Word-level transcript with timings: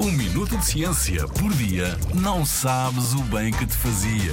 Um 0.00 0.12
minuto 0.12 0.56
de 0.56 0.64
ciência 0.64 1.26
por 1.26 1.52
dia 1.54 1.98
não 2.14 2.46
sabes 2.46 3.14
o 3.14 3.22
bem 3.24 3.50
que 3.50 3.66
te 3.66 3.74
fazia. 3.74 4.32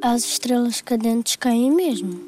As 0.00 0.22
estrelas 0.22 0.80
cadentes 0.80 1.34
caem 1.34 1.68
mesmo. 1.68 2.20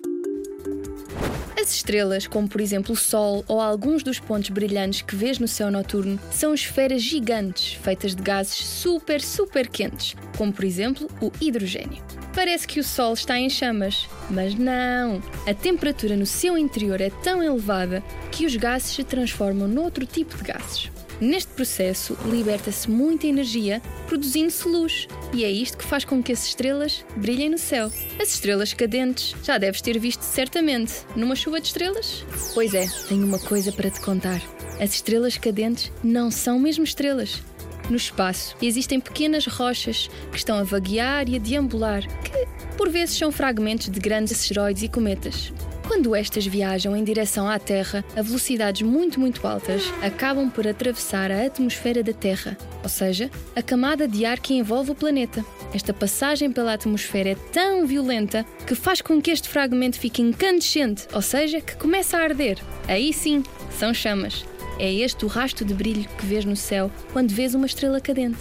As 1.70 1.76
estrelas, 1.76 2.26
como 2.26 2.48
por 2.48 2.60
exemplo 2.60 2.94
o 2.94 2.96
Sol 2.96 3.44
ou 3.46 3.60
alguns 3.60 4.02
dos 4.02 4.18
pontos 4.18 4.50
brilhantes 4.50 5.02
que 5.02 5.14
vês 5.14 5.38
no 5.38 5.46
céu 5.46 5.70
noturno, 5.70 6.18
são 6.32 6.52
esferas 6.52 7.00
gigantes 7.00 7.74
feitas 7.74 8.12
de 8.12 8.20
gases 8.20 8.56
super, 8.56 9.20
super 9.20 9.68
quentes, 9.68 10.16
como 10.36 10.52
por 10.52 10.64
exemplo 10.64 11.08
o 11.20 11.30
hidrogênio. 11.40 12.02
Parece 12.34 12.66
que 12.66 12.80
o 12.80 12.84
Sol 12.84 13.12
está 13.12 13.38
em 13.38 13.48
chamas, 13.48 14.08
mas 14.28 14.56
não! 14.56 15.22
A 15.46 15.54
temperatura 15.54 16.16
no 16.16 16.26
seu 16.26 16.58
interior 16.58 17.00
é 17.00 17.10
tão 17.22 17.40
elevada 17.40 18.02
que 18.32 18.44
os 18.44 18.56
gases 18.56 18.90
se 18.90 19.04
transformam 19.04 19.68
noutro 19.68 20.04
tipo 20.04 20.36
de 20.36 20.42
gases. 20.42 20.90
Neste 21.20 21.52
processo, 21.52 22.16
liberta-se 22.24 22.90
muita 22.90 23.26
energia, 23.26 23.82
produzindo-se 24.06 24.66
luz, 24.66 25.06
e 25.34 25.44
é 25.44 25.50
isto 25.50 25.76
que 25.76 25.84
faz 25.84 26.02
com 26.02 26.22
que 26.22 26.32
as 26.32 26.46
estrelas 26.46 27.04
brilhem 27.14 27.50
no 27.50 27.58
céu. 27.58 27.92
As 28.18 28.32
estrelas 28.32 28.72
cadentes 28.72 29.36
já 29.42 29.58
deves 29.58 29.82
ter 29.82 29.98
visto 29.98 30.22
certamente 30.22 30.94
numa 31.14 31.36
chuva 31.36 31.60
de 31.60 31.66
estrelas? 31.66 32.24
Pois 32.54 32.72
é, 32.72 32.86
tenho 33.06 33.26
uma 33.26 33.38
coisa 33.38 33.70
para 33.70 33.90
te 33.90 34.00
contar. 34.00 34.40
As 34.80 34.94
estrelas 34.94 35.36
cadentes 35.36 35.92
não 36.02 36.30
são 36.30 36.58
mesmo 36.58 36.84
estrelas. 36.84 37.42
No 37.90 37.96
espaço 37.96 38.56
existem 38.62 38.98
pequenas 38.98 39.46
rochas 39.46 40.08
que 40.30 40.38
estão 40.38 40.56
a 40.56 40.62
vaguear 40.62 41.28
e 41.28 41.36
a 41.36 41.38
deambular, 41.38 42.02
que 42.22 42.48
por 42.78 42.88
vezes 42.88 43.18
são 43.18 43.30
fragmentos 43.30 43.90
de 43.90 44.00
grandes 44.00 44.32
asteroides 44.32 44.84
e 44.84 44.88
cometas. 44.88 45.52
Quando 46.00 46.16
estas 46.16 46.46
viajam 46.46 46.96
em 46.96 47.04
direção 47.04 47.46
à 47.46 47.58
Terra 47.58 48.02
a 48.16 48.22
velocidades 48.22 48.80
muito, 48.80 49.20
muito 49.20 49.46
altas, 49.46 49.92
acabam 50.00 50.48
por 50.48 50.66
atravessar 50.66 51.30
a 51.30 51.44
atmosfera 51.44 52.02
da 52.02 52.14
Terra, 52.14 52.56
ou 52.82 52.88
seja, 52.88 53.30
a 53.54 53.60
camada 53.60 54.08
de 54.08 54.24
ar 54.24 54.40
que 54.40 54.54
envolve 54.54 54.92
o 54.92 54.94
planeta. 54.94 55.44
Esta 55.74 55.92
passagem 55.92 56.50
pela 56.50 56.72
atmosfera 56.72 57.28
é 57.28 57.34
tão 57.34 57.86
violenta 57.86 58.46
que 58.66 58.74
faz 58.74 59.02
com 59.02 59.20
que 59.20 59.30
este 59.30 59.46
fragmento 59.46 59.98
fique 59.98 60.22
incandescente, 60.22 61.06
ou 61.12 61.20
seja, 61.20 61.60
que 61.60 61.76
comece 61.76 62.16
a 62.16 62.20
arder. 62.20 62.56
Aí 62.88 63.12
sim, 63.12 63.42
são 63.70 63.92
chamas. 63.92 64.46
É 64.78 64.90
este 64.90 65.26
o 65.26 65.28
rasto 65.28 65.66
de 65.66 65.74
brilho 65.74 66.08
que 66.16 66.24
vês 66.24 66.46
no 66.46 66.56
céu 66.56 66.90
quando 67.12 67.34
vês 67.34 67.54
uma 67.54 67.66
estrela 67.66 68.00
cadente. 68.00 68.38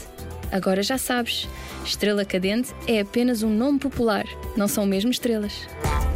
Agora 0.50 0.82
já 0.82 0.98
sabes, 0.98 1.46
estrela 1.84 2.24
cadente 2.24 2.74
é 2.88 3.02
apenas 3.02 3.44
um 3.44 3.50
nome 3.50 3.80
popular, 3.80 4.24
não 4.56 4.70
são 4.70 4.86
mesmo 4.86 5.12
estrelas. 5.12 5.68